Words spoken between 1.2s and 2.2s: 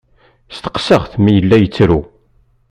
mi yella yettru.